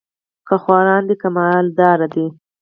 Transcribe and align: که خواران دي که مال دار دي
که 0.47 0.55
خواران 0.63 1.03
دي 1.09 1.15
که 1.21 1.27
مال 1.35 1.65
دار 1.77 1.99
دي 2.13 2.25